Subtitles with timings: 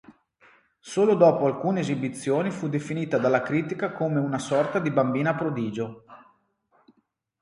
[0.79, 6.05] Solo dopo alcune esibizioni fu definita dalla critica come una sorta di "bambina prodigio".